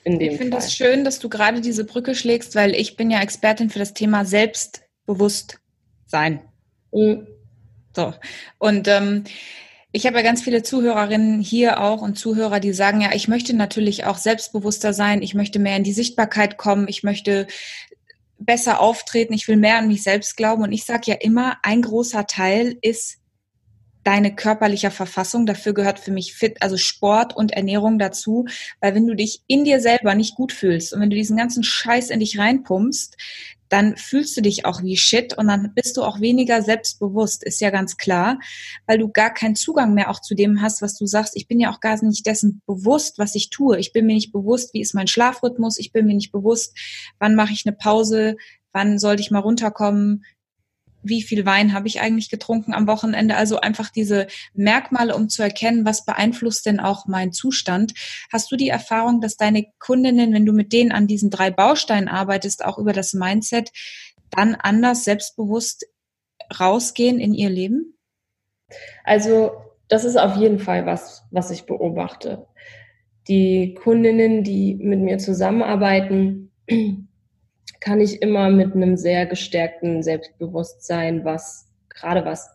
[0.04, 3.70] ich finde das schön, dass du gerade diese Brücke schlägst, weil ich bin ja Expertin
[3.70, 6.42] für das Thema Selbstbewusstsein.
[6.92, 7.28] Mhm.
[7.96, 8.16] So.
[8.58, 9.26] Und ähm,
[9.98, 13.56] ich habe ja ganz viele Zuhörerinnen hier auch und Zuhörer, die sagen, ja, ich möchte
[13.56, 17.48] natürlich auch selbstbewusster sein, ich möchte mehr in die Sichtbarkeit kommen, ich möchte
[18.38, 20.62] besser auftreten, ich will mehr an mich selbst glauben.
[20.62, 23.18] Und ich sage ja immer, ein großer Teil ist
[24.08, 25.46] deine körperliche Verfassung.
[25.46, 28.46] Dafür gehört für mich fit, also Sport und Ernährung dazu.
[28.80, 31.62] Weil wenn du dich in dir selber nicht gut fühlst und wenn du diesen ganzen
[31.62, 33.18] Scheiß in dich reinpumpst,
[33.68, 37.60] dann fühlst du dich auch wie Shit und dann bist du auch weniger selbstbewusst, ist
[37.60, 38.40] ja ganz klar,
[38.86, 41.36] weil du gar keinen Zugang mehr auch zu dem hast, was du sagst.
[41.36, 43.78] Ich bin ja auch gar nicht dessen bewusst, was ich tue.
[43.78, 45.80] Ich bin mir nicht bewusst, wie ist mein Schlafrhythmus.
[45.80, 46.78] Ich bin mir nicht bewusst,
[47.20, 48.38] wann mache ich eine Pause,
[48.72, 50.24] wann sollte ich mal runterkommen,
[51.08, 53.36] wie viel Wein habe ich eigentlich getrunken am Wochenende.
[53.36, 57.94] Also einfach diese Merkmale, um zu erkennen, was beeinflusst denn auch meinen Zustand.
[58.32, 62.08] Hast du die Erfahrung, dass deine Kundinnen, wenn du mit denen an diesen drei Bausteinen
[62.08, 63.72] arbeitest, auch über das Mindset,
[64.30, 65.86] dann anders selbstbewusst
[66.60, 67.98] rausgehen in ihr Leben?
[69.04, 69.52] Also
[69.88, 72.48] das ist auf jeden Fall was, was ich beobachte.
[73.28, 76.52] Die Kundinnen, die mit mir zusammenarbeiten,
[77.80, 82.50] kann ich immer mit einem sehr gestärkten Selbstbewusstsein, was gerade was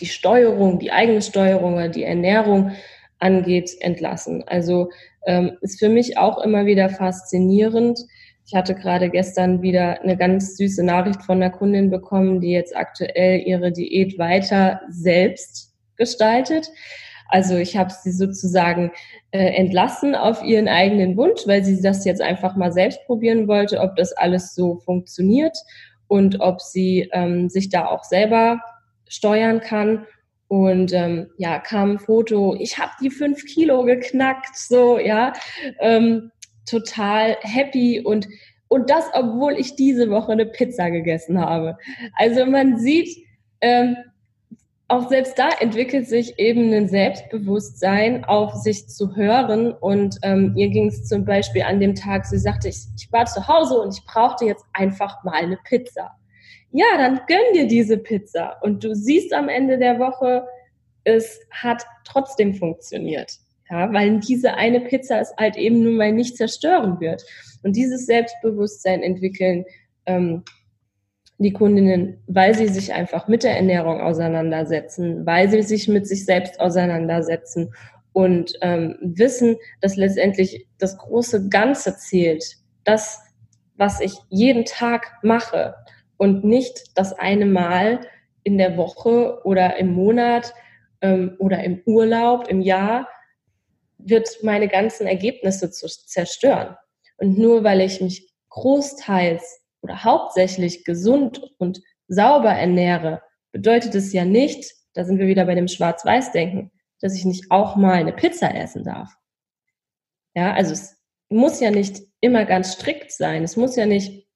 [0.00, 2.72] die Steuerung, die eigene Steuerung oder die Ernährung
[3.18, 4.42] angeht, entlassen.
[4.46, 4.90] Also
[5.26, 8.00] ähm, ist für mich auch immer wieder faszinierend.
[8.46, 12.76] Ich hatte gerade gestern wieder eine ganz süße Nachricht von einer Kundin bekommen, die jetzt
[12.76, 16.68] aktuell ihre Diät weiter selbst gestaltet.
[17.32, 18.92] Also ich habe sie sozusagen
[19.30, 23.80] äh, entlassen auf ihren eigenen Wunsch, weil sie das jetzt einfach mal selbst probieren wollte,
[23.80, 25.56] ob das alles so funktioniert
[26.08, 28.60] und ob sie ähm, sich da auch selber
[29.08, 30.06] steuern kann.
[30.48, 35.32] Und ähm, ja, kam ein Foto, ich habe die fünf Kilo geknackt, so, ja,
[35.80, 36.30] ähm,
[36.68, 38.28] total happy und
[38.68, 41.76] und das, obwohl ich diese Woche eine Pizza gegessen habe.
[42.16, 43.08] Also man sieht,
[43.62, 43.96] ähm,
[44.92, 49.72] auch selbst da entwickelt sich eben ein Selbstbewusstsein, auf sich zu hören.
[49.72, 53.24] Und ähm, ihr ging es zum Beispiel an dem Tag, sie sagte, ich, ich war
[53.24, 56.10] zu Hause und ich brauchte jetzt einfach mal eine Pizza.
[56.72, 58.58] Ja, dann gönn dir diese Pizza.
[58.60, 60.46] Und du siehst am Ende der Woche,
[61.04, 63.32] es hat trotzdem funktioniert.
[63.70, 67.24] Ja, weil diese eine Pizza es halt eben nun mal nicht zerstören wird.
[67.62, 69.64] Und dieses Selbstbewusstsein entwickeln,
[70.04, 70.42] ähm,
[71.38, 76.24] die Kundinnen, weil sie sich einfach mit der Ernährung auseinandersetzen, weil sie sich mit sich
[76.24, 77.74] selbst auseinandersetzen
[78.12, 82.44] und ähm, wissen, dass letztendlich das große Ganze zählt,
[82.84, 83.20] das,
[83.76, 85.74] was ich jeden Tag mache
[86.16, 88.00] und nicht das eine Mal
[88.44, 90.52] in der Woche oder im Monat
[91.00, 93.08] ähm, oder im Urlaub, im Jahr,
[93.98, 96.76] wird meine ganzen Ergebnisse zu zerstören.
[97.18, 104.24] Und nur weil ich mich großteils oder hauptsächlich gesund und sauber ernähre, bedeutet es ja
[104.24, 108.54] nicht, da sind wir wieder bei dem Schwarz-Weiß-Denken, dass ich nicht auch mal eine Pizza
[108.54, 109.10] essen darf.
[110.34, 110.96] Ja, also es
[111.28, 113.42] muss ja nicht immer ganz strikt sein.
[113.42, 114.26] Es muss ja nicht,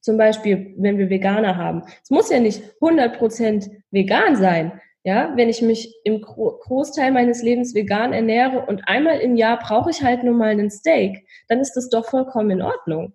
[0.00, 4.80] zum Beispiel, wenn wir Veganer haben, es muss ja nicht 100% vegan sein.
[5.02, 9.90] Ja, wenn ich mich im Großteil meines Lebens vegan ernähre und einmal im Jahr brauche
[9.90, 13.14] ich halt nur mal einen Steak, dann ist das doch vollkommen in Ordnung.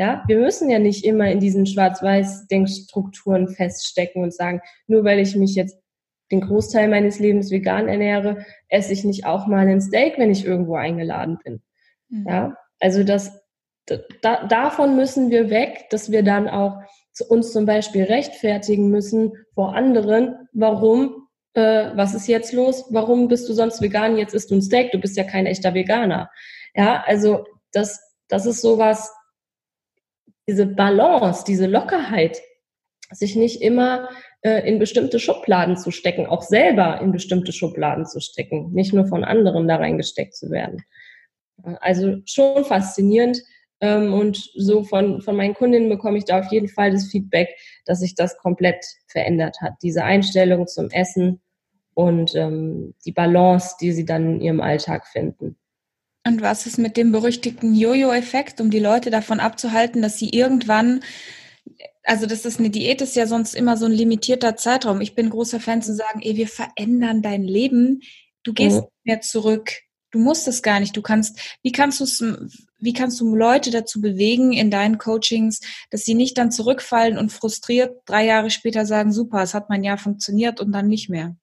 [0.00, 5.36] Ja, wir müssen ja nicht immer in diesen Schwarz-Weiß-Denkstrukturen feststecken und sagen, nur weil ich
[5.36, 5.76] mich jetzt
[6.32, 10.46] den Großteil meines Lebens vegan ernähre, esse ich nicht auch mal ein Steak, wenn ich
[10.46, 11.62] irgendwo eingeladen bin.
[12.08, 12.26] Mhm.
[12.26, 13.42] Ja, also das,
[14.22, 16.78] da, davon müssen wir weg, dass wir dann auch
[17.28, 23.50] uns zum Beispiel rechtfertigen müssen vor anderen, warum, äh, was ist jetzt los, warum bist
[23.50, 26.30] du sonst vegan, jetzt isst du ein Steak, du bist ja kein echter Veganer.
[26.74, 29.12] Ja, also das, das ist sowas,
[30.48, 32.40] diese Balance, diese Lockerheit,
[33.12, 34.08] sich nicht immer
[34.42, 39.06] äh, in bestimmte Schubladen zu stecken, auch selber in bestimmte Schubladen zu stecken, nicht nur
[39.06, 40.84] von anderen da reingesteckt zu werden.
[41.80, 43.42] Also schon faszinierend.
[43.80, 47.48] Ähm, und so von, von meinen Kundinnen bekomme ich da auf jeden Fall das Feedback,
[47.86, 49.74] dass sich das komplett verändert hat.
[49.82, 51.40] Diese Einstellung zum Essen
[51.94, 55.56] und ähm, die Balance, die sie dann in ihrem Alltag finden.
[56.26, 61.00] Und was ist mit dem berüchtigten Jojo-Effekt, um die Leute davon abzuhalten, dass sie irgendwann,
[62.02, 65.00] also das ist eine Diät, ist ja sonst immer so ein limitierter Zeitraum.
[65.00, 68.02] Ich bin großer Fan zu sagen, ey, wir verändern dein Leben.
[68.42, 68.86] Du gehst mhm.
[69.04, 69.70] mehr zurück.
[70.10, 70.96] Du musst es gar nicht.
[70.96, 72.22] Du kannst, wie kannst du es,
[72.78, 77.32] wie kannst du Leute dazu bewegen in deinen Coachings, dass sie nicht dann zurückfallen und
[77.32, 81.36] frustriert drei Jahre später sagen, super, es hat mein Jahr funktioniert und dann nicht mehr?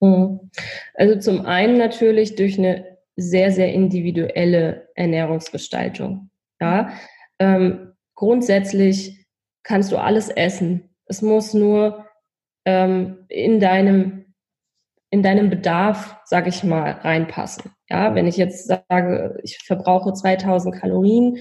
[0.00, 0.50] Mhm.
[0.94, 6.30] Also zum einen natürlich durch eine sehr, sehr individuelle Ernährungsgestaltung.
[6.60, 6.92] Ja,
[7.38, 9.26] ähm, grundsätzlich
[9.62, 10.94] kannst du alles essen.
[11.06, 12.06] Es muss nur
[12.64, 14.22] ähm, in deinem
[15.10, 17.70] in deinem Bedarf, sage ich mal, reinpassen.
[17.90, 21.36] Ja, wenn ich jetzt sage, ich verbrauche 2000 Kalorien,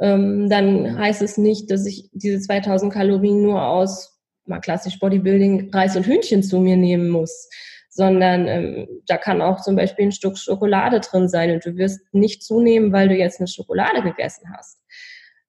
[0.00, 5.70] ähm, dann heißt es nicht, dass ich diese 2000 Kalorien nur aus mal klassisch Bodybuilding
[5.72, 7.48] Reis und Hühnchen zu mir nehmen muss,
[7.94, 12.00] sondern ähm, da kann auch zum Beispiel ein Stück Schokolade drin sein und du wirst
[12.12, 14.80] nicht zunehmen, weil du jetzt eine Schokolade gegessen hast.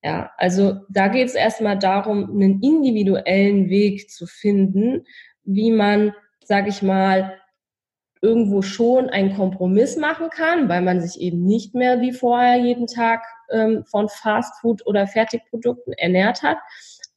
[0.04, 5.08] Ja, also da geht es erstmal darum, einen individuellen Weg zu finden,
[5.44, 7.34] wie man, sag ich mal,
[8.22, 12.86] irgendwo schon einen Kompromiss machen kann, weil man sich eben nicht mehr wie vorher jeden
[12.86, 16.58] Tag ähm, von Fastfood oder Fertigprodukten ernährt hat,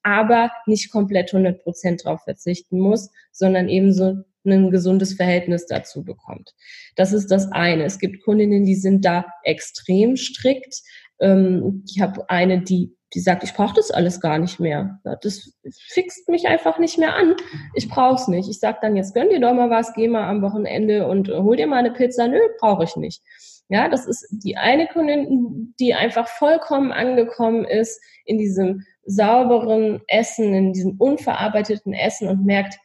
[0.02, 6.04] aber nicht komplett 100 Prozent drauf verzichten muss, sondern eben so ein gesundes Verhältnis dazu
[6.04, 6.54] bekommt.
[6.96, 7.84] Das ist das eine.
[7.84, 10.82] Es gibt Kundinnen, die sind da extrem strikt.
[11.20, 15.00] Ähm, ich habe eine, die die sagt, ich brauche das alles gar nicht mehr.
[15.22, 15.50] Das
[15.88, 17.36] fixt mich einfach nicht mehr an.
[17.74, 18.50] Ich brauche es nicht.
[18.50, 21.56] Ich sage dann, jetzt gönn dir doch mal was, geh mal am Wochenende und hol
[21.56, 22.28] dir mal eine Pizza.
[22.28, 23.22] Nö, brauche ich nicht.
[23.70, 30.54] Ja, das ist die eine Kundin, die einfach vollkommen angekommen ist in diesem sauberen Essen,
[30.54, 32.78] in diesem unverarbeiteten Essen und merkt,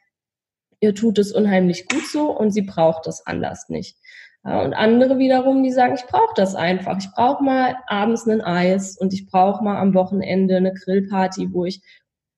[0.84, 3.96] ihr tut es unheimlich gut so und sie braucht das anders nicht.
[4.44, 6.98] Und andere wiederum, die sagen, ich brauche das einfach.
[6.98, 11.64] Ich brauche mal abends ein Eis und ich brauche mal am Wochenende eine Grillparty, wo
[11.64, 11.82] ich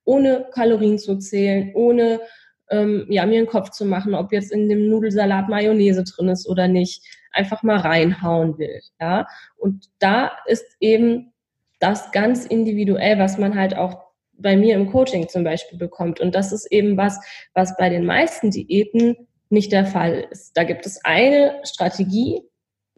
[0.03, 2.21] ohne Kalorien zu zählen, ohne
[2.69, 6.47] ähm, ja, mir einen Kopf zu machen, ob jetzt in dem Nudelsalat Mayonnaise drin ist
[6.47, 8.79] oder nicht, einfach mal reinhauen will.
[9.01, 9.25] Ja?
[9.58, 11.34] Und da ist eben
[11.79, 14.05] das ganz individuell, was man halt auch
[14.38, 16.19] bei mir im Coaching zum Beispiel bekommt.
[16.19, 17.19] Und das ist eben was,
[17.54, 19.15] was bei den meisten Diäten
[19.50, 20.56] nicht der Fall ist.
[20.56, 22.41] Da gibt es eine Strategie,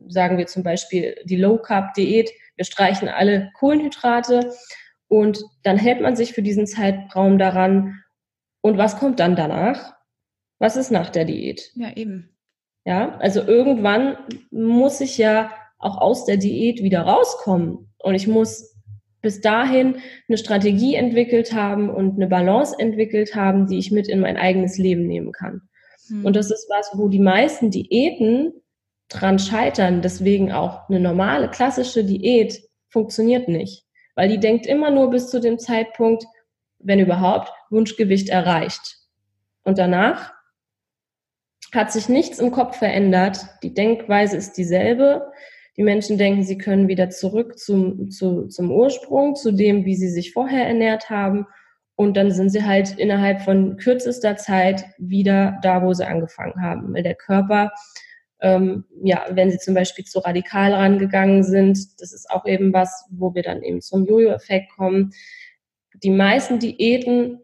[0.08, 2.32] sagen wir zum Beispiel die Low Carb Diät.
[2.56, 4.52] Wir streichen alle Kohlenhydrate
[5.08, 8.04] und dann hält man sich für diesen Zeitraum daran.
[8.62, 9.94] Und was kommt dann danach?
[10.60, 11.72] Was ist nach der Diät?
[11.76, 12.36] Ja, eben.
[12.86, 14.18] Ja, also irgendwann
[14.50, 18.77] muss ich ja auch aus der Diät wieder rauskommen und ich muss
[19.28, 19.98] bis dahin
[20.30, 24.78] eine Strategie entwickelt haben und eine Balance entwickelt haben, die ich mit in mein eigenes
[24.78, 25.64] Leben nehmen kann.
[26.08, 26.24] Mhm.
[26.24, 28.54] Und das ist was, wo die meisten Diäten
[29.10, 30.02] dran scheitern.
[30.02, 33.84] Deswegen auch eine normale, klassische Diät funktioniert nicht.
[34.16, 36.24] Weil die denkt immer nur bis zu dem Zeitpunkt,
[36.80, 38.96] wenn überhaupt, Wunschgewicht erreicht.
[39.66, 40.32] Und danach
[41.74, 43.40] hat sich nichts im Kopf verändert.
[43.62, 45.34] Die Denkweise ist dieselbe.
[45.78, 50.10] Die Menschen denken, sie können wieder zurück zum, zu, zum Ursprung, zu dem, wie sie
[50.10, 51.46] sich vorher ernährt haben.
[51.96, 56.94] Und dann sind sie halt innerhalb von kürzester Zeit wieder da, wo sie angefangen haben.
[56.94, 57.72] Weil der Körper,
[58.42, 63.06] ähm, ja, wenn sie zum Beispiel zu radikal rangegangen sind, das ist auch eben was,
[63.12, 65.12] wo wir dann eben zum Jojo-Effekt kommen.
[66.04, 67.40] Die meisten Diäten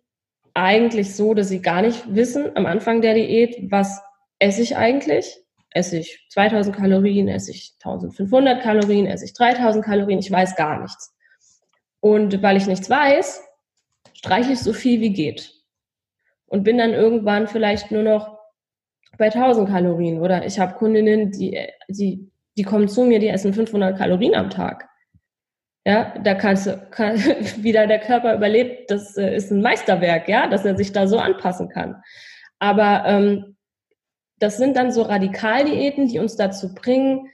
[0.54, 4.02] eigentlich so, dass sie gar nicht wissen am Anfang der Diät, was
[4.40, 5.43] esse ich eigentlich?
[5.74, 10.20] Esse ich 2000 Kalorien, esse ich 1500 Kalorien, esse ich 3000 Kalorien?
[10.20, 11.16] Ich weiß gar nichts.
[12.00, 13.44] Und weil ich nichts weiß,
[14.14, 15.52] streiche ich so viel wie geht.
[16.46, 18.38] Und bin dann irgendwann vielleicht nur noch
[19.18, 20.22] bei 1000 Kalorien.
[20.22, 24.50] Oder ich habe Kundinnen, die, die, die kommen zu mir, die essen 500 Kalorien am
[24.50, 24.88] Tag.
[25.86, 27.16] Ja, da kannst du, kann,
[27.58, 31.18] wieder der Körper überlebt, das äh, ist ein Meisterwerk, ja, dass er sich da so
[31.18, 32.02] anpassen kann.
[32.60, 33.53] Aber ähm,
[34.40, 37.30] das sind dann so Radikaldiäten, die uns dazu bringen,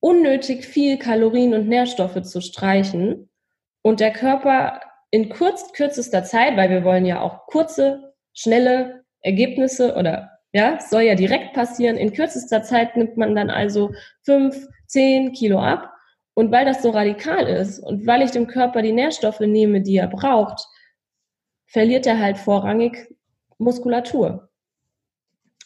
[0.00, 3.28] unnötig viel Kalorien und Nährstoffe zu streichen.
[3.82, 9.94] Und der Körper in kurz, kürzester Zeit, weil wir wollen ja auch kurze, schnelle Ergebnisse
[9.94, 11.96] oder ja, soll ja direkt passieren.
[11.96, 15.92] In kürzester Zeit nimmt man dann also fünf, zehn Kilo ab.
[16.34, 19.96] Und weil das so radikal ist und weil ich dem Körper die Nährstoffe nehme, die
[19.96, 20.64] er braucht,
[21.66, 23.12] verliert er halt vorrangig
[23.58, 24.47] Muskulatur.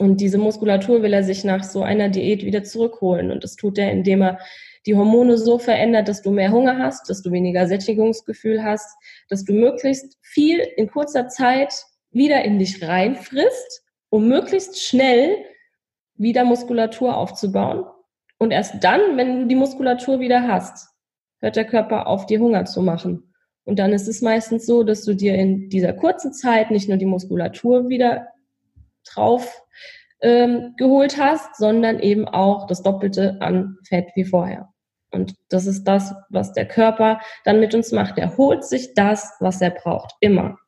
[0.03, 3.31] Und diese Muskulatur will er sich nach so einer Diät wieder zurückholen.
[3.31, 4.41] Und das tut er, indem er
[4.85, 8.97] die Hormone so verändert, dass du mehr Hunger hast, dass du weniger Sättigungsgefühl hast,
[9.29, 11.73] dass du möglichst viel in kurzer Zeit
[12.11, 15.37] wieder in dich reinfrisst, um möglichst schnell
[16.17, 17.85] wieder Muskulatur aufzubauen.
[18.39, 20.89] Und erst dann, wenn du die Muskulatur wieder hast,
[21.39, 23.33] hört der Körper auf, dir Hunger zu machen.
[23.63, 26.99] Und dann ist es meistens so, dass du dir in dieser kurzen Zeit nicht nur
[26.99, 28.32] die Muskulatur wieder
[29.05, 29.63] drauf
[30.21, 34.73] ähm, geholt hast, sondern eben auch das Doppelte an Fett wie vorher.
[35.11, 38.19] Und das ist das, was der Körper dann mit uns macht.
[38.19, 40.59] Er holt sich das, was er braucht, immer.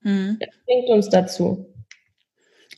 [0.00, 0.38] Mhm.
[0.40, 1.66] Er bringt uns dazu.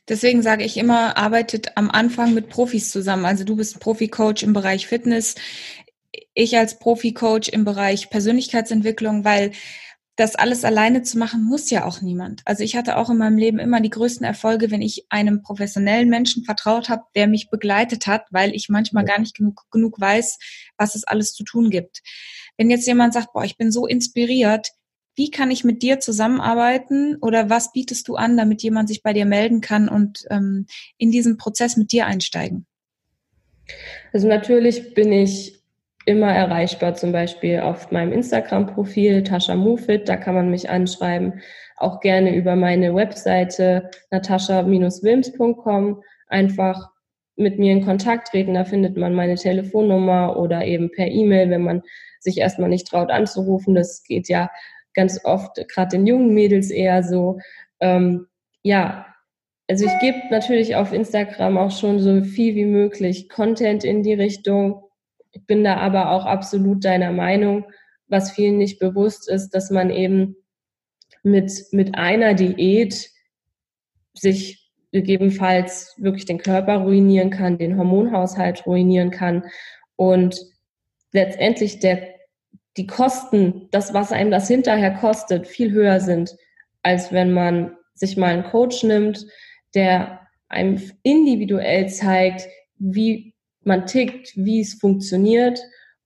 [0.08, 3.24] Deswegen sage ich immer, arbeitet am Anfang mit Profis zusammen.
[3.24, 5.36] Also du bist Profi-Coach im Bereich Fitness,
[6.34, 9.52] ich als Profi-Coach im Bereich Persönlichkeitsentwicklung, weil
[10.16, 12.42] das alles alleine zu machen, muss ja auch niemand.
[12.44, 16.10] Also ich hatte auch in meinem Leben immer die größten Erfolge, wenn ich einem professionellen
[16.10, 20.38] Menschen vertraut habe, der mich begleitet hat, weil ich manchmal gar nicht genug, genug weiß,
[20.76, 22.02] was es alles zu tun gibt.
[22.58, 24.68] Wenn jetzt jemand sagt, boah, ich bin so inspiriert,
[25.14, 29.12] wie kann ich mit dir zusammenarbeiten oder was bietest du an, damit jemand sich bei
[29.12, 30.66] dir melden kann und ähm,
[30.98, 32.66] in diesen Prozess mit dir einsteigen?
[34.12, 35.61] Also natürlich bin ich
[36.04, 41.40] immer erreichbar, zum Beispiel auf meinem Instagram-Profil Tascha Mufit, da kann man mich anschreiben,
[41.76, 46.90] auch gerne über meine Webseite natascha-wilms.com einfach
[47.36, 51.62] mit mir in Kontakt treten, da findet man meine Telefonnummer oder eben per E-Mail, wenn
[51.62, 51.82] man
[52.20, 53.74] sich erstmal nicht traut anzurufen.
[53.74, 54.50] Das geht ja
[54.94, 57.38] ganz oft, gerade den jungen Mädels eher so.
[57.80, 58.26] Ähm,
[58.62, 59.06] ja,
[59.68, 64.14] also ich gebe natürlich auf Instagram auch schon so viel wie möglich Content in die
[64.14, 64.81] Richtung.
[65.32, 67.66] Ich bin da aber auch absolut deiner Meinung,
[68.06, 70.36] was vielen nicht bewusst ist, dass man eben
[71.22, 73.10] mit, mit einer Diät
[74.14, 79.44] sich gegebenenfalls wirklich den Körper ruinieren kann, den Hormonhaushalt ruinieren kann
[79.96, 80.38] und
[81.12, 82.08] letztendlich der,
[82.76, 86.36] die Kosten, das, was einem das hinterher kostet, viel höher sind,
[86.82, 89.26] als wenn man sich mal einen Coach nimmt,
[89.74, 92.46] der einem individuell zeigt,
[92.78, 93.31] wie
[93.66, 95.60] man tickt, wie es funktioniert.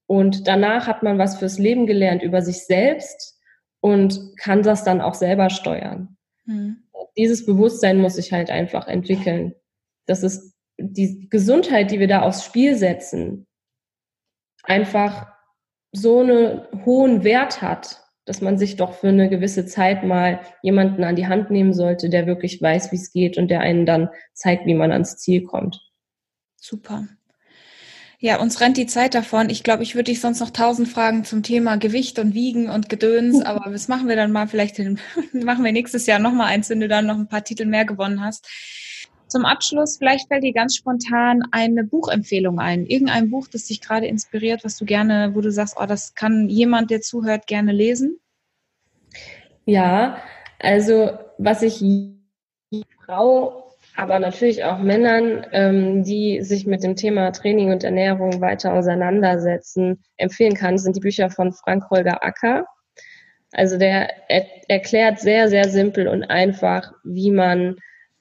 [0.07, 3.39] Und danach hat man was fürs Leben gelernt über sich selbst
[3.81, 6.17] und kann das dann auch selber steuern.
[6.45, 6.85] Mhm.
[7.17, 9.55] Dieses Bewusstsein muss sich halt einfach entwickeln.
[10.07, 13.47] Das ist die Gesundheit, die wir da aufs Spiel setzen,
[14.63, 15.33] einfach
[15.93, 21.05] so einen hohen Wert hat, dass man sich doch für eine gewisse Zeit mal jemanden
[21.05, 24.11] an die Hand nehmen sollte, der wirklich weiß, wie es geht und der einen dann
[24.35, 25.81] zeigt, wie man ans Ziel kommt.
[26.57, 27.07] Super.
[28.19, 29.51] Ja, uns rennt die Zeit davon.
[29.51, 32.89] Ich glaube, ich würde dich sonst noch tausend Fragen zum Thema Gewicht und Wiegen und
[32.89, 34.99] Gedöns, aber das machen wir dann mal vielleicht, in,
[35.33, 38.23] machen wir nächstes Jahr nochmal eins, wenn du dann noch ein paar Titel mehr gewonnen
[38.23, 38.49] hast.
[39.29, 42.87] Zum Abschluss, vielleicht fällt dir ganz spontan eine Buchempfehlung ein.
[42.87, 46.49] Irgendein Buch, das dich gerade inspiriert, was du gerne, wo du sagst, oh, das kann
[46.49, 48.19] jemand, der zuhört, gerne lesen?
[49.65, 50.23] Ja,
[50.61, 51.83] also was ich
[53.05, 53.66] Frau,
[53.97, 60.03] aber natürlich auch Männern, ähm, die sich mit dem Thema Training und Ernährung weiter auseinandersetzen,
[60.17, 62.67] empfehlen kann, sind die Bücher von Frank Holger Acker.
[63.53, 67.77] Also der er erklärt sehr, sehr simpel und einfach, wie man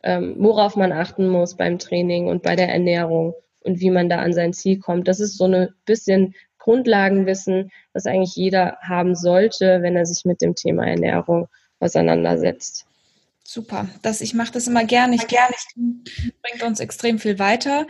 [0.05, 4.19] ähm, worauf man achten muss beim Training und bei der Ernährung und wie man da
[4.19, 5.07] an sein Ziel kommt.
[5.07, 10.41] Das ist so ein bisschen Grundlagenwissen, das eigentlich jeder haben sollte, wenn er sich mit
[10.41, 11.47] dem Thema Ernährung
[11.79, 12.85] auseinandersetzt.
[13.47, 15.15] Super, das, ich mache das immer gerne.
[15.15, 17.85] Ich gerne, bringt uns extrem viel weiter.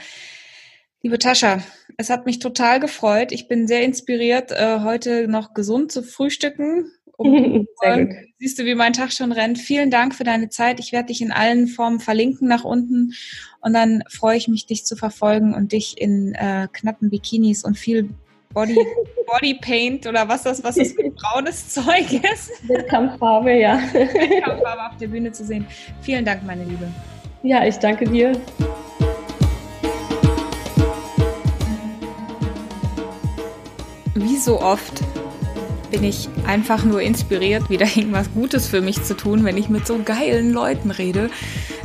[1.01, 1.63] Liebe Tascha,
[1.97, 3.31] es hat mich total gefreut.
[3.31, 6.91] Ich bin sehr inspiriert, äh, heute noch gesund zu frühstücken.
[7.15, 7.67] Um
[8.37, 9.57] Siehst du, wie mein Tag schon rennt.
[9.57, 10.81] Vielen Dank für deine Zeit.
[10.81, 13.13] Ich werde dich in allen Formen verlinken nach unten
[13.61, 17.77] und dann freue ich mich, dich zu verfolgen und dich in äh, knappen Bikinis und
[17.77, 18.09] viel
[18.55, 18.77] Body,
[19.27, 22.51] Body Paint oder was das, was das für braunes Zeug ist.
[22.67, 23.79] Wettkampffarbe, ja.
[23.93, 25.67] Wettkampffarbe auf der Bühne zu sehen.
[26.01, 26.87] Vielen Dank, meine Liebe.
[27.43, 28.31] Ja, ich danke dir.
[34.15, 35.01] wie so oft
[35.91, 39.85] bin ich einfach nur inspiriert, wieder irgendwas Gutes für mich zu tun, wenn ich mit
[39.85, 41.29] so geilen Leuten rede.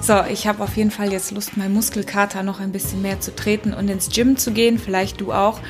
[0.01, 3.35] So, ich habe auf jeden Fall jetzt Lust, meinen Muskelkater noch ein bisschen mehr zu
[3.35, 4.79] treten und ins Gym zu gehen.
[4.79, 5.61] Vielleicht du auch.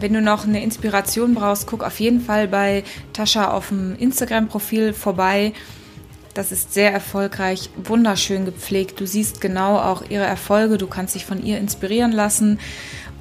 [0.00, 4.92] Wenn du noch eine Inspiration brauchst, guck auf jeden Fall bei Tascha auf dem Instagram-Profil
[4.92, 5.52] vorbei.
[6.34, 9.00] Das ist sehr erfolgreich, wunderschön gepflegt.
[9.00, 10.78] Du siehst genau auch ihre Erfolge.
[10.78, 12.60] Du kannst dich von ihr inspirieren lassen.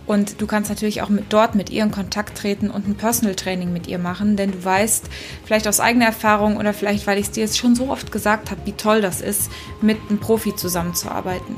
[0.06, 3.36] Und du kannst natürlich auch mit, dort mit ihr in Kontakt treten und ein Personal
[3.36, 5.06] Training mit ihr machen, denn du weißt
[5.44, 8.50] vielleicht aus eigener Erfahrung oder vielleicht, weil ich es dir jetzt schon so oft gesagt
[8.50, 9.52] habe, wie toll das ist,
[9.82, 11.58] mit einem Profi zusammenzuarbeiten.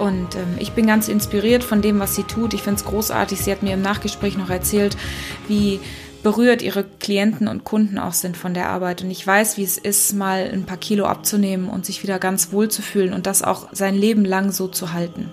[0.00, 2.54] Und ähm, ich bin ganz inspiriert von dem, was sie tut.
[2.54, 3.38] Ich finde es großartig.
[3.38, 4.96] Sie hat mir im Nachgespräch noch erzählt,
[5.46, 5.78] wie
[6.22, 9.02] berührt ihre Klienten und Kunden auch sind von der Arbeit.
[9.02, 12.50] Und ich weiß, wie es ist, mal ein paar Kilo abzunehmen und sich wieder ganz
[12.50, 15.30] wohl zu fühlen und das auch sein Leben lang so zu halten.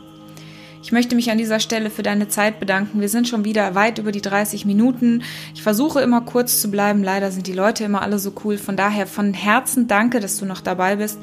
[0.84, 3.02] Ich möchte mich an dieser Stelle für deine Zeit bedanken.
[3.02, 5.24] Wir sind schon wieder weit über die 30 Minuten.
[5.54, 7.04] Ich versuche immer kurz zu bleiben.
[7.04, 8.58] Leider sind die Leute immer alle so cool.
[8.58, 11.20] Von daher von Herzen danke, dass du noch dabei bist.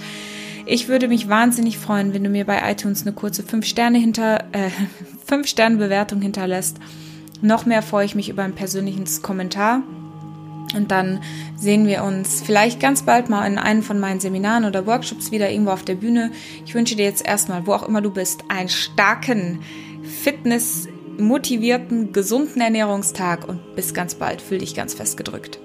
[0.66, 4.44] Ich würde mich wahnsinnig freuen, wenn du mir bei iTunes eine kurze 5 Sterne hinter
[4.52, 4.70] äh,
[5.26, 6.78] 5 Sterne hinterlässt.
[7.42, 9.82] Noch mehr freue ich mich über ein persönliches Kommentar.
[10.74, 11.20] Und dann
[11.56, 15.50] sehen wir uns vielleicht ganz bald mal in einem von meinen Seminaren oder Workshops wieder
[15.50, 16.32] irgendwo auf der Bühne.
[16.64, 19.60] Ich wünsche dir jetzt erstmal, wo auch immer du bist, einen starken,
[20.02, 20.88] fitness,
[21.18, 24.40] motivierten, gesunden Ernährungstag und bis ganz bald.
[24.40, 25.60] Fühl dich ganz fest gedrückt.